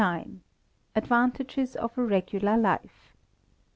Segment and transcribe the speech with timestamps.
[0.03, 0.41] 1769.
[0.95, 3.15] Advantages of a Regular Life.